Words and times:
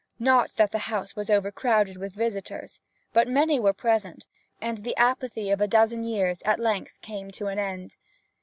Not 0.17 0.55
that 0.55 0.71
the 0.71 0.79
house 0.89 1.15
was 1.15 1.29
overcrowded 1.29 1.97
with 1.97 2.15
visitors, 2.15 2.79
but 3.13 3.27
many 3.27 3.59
were 3.59 3.71
present, 3.71 4.25
and 4.59 4.79
the 4.79 4.97
apathy 4.97 5.51
of 5.51 5.61
a 5.61 5.67
dozen 5.67 6.03
years 6.03 6.39
came 6.39 6.49
at 6.51 6.59
length 6.59 6.93
to 7.33 7.45
an 7.49 7.59
end. 7.59 7.95